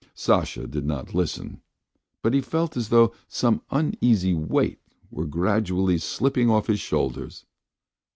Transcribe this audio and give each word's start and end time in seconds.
Sasha 0.15 0.65
did 0.65 0.83
not 0.83 1.13
listen, 1.13 1.61
but 2.23 2.33
felt 2.43 2.75
as 2.75 2.89
though 2.89 3.13
some 3.27 3.61
uneasy 3.69 4.33
weight 4.33 4.79
were 5.11 5.27
gradually 5.27 5.99
slipping 5.99 6.49
off 6.49 6.65
his 6.65 6.79
shoulders. 6.79 7.45